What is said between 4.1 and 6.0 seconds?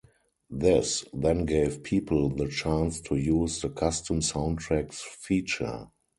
soundtracks feature.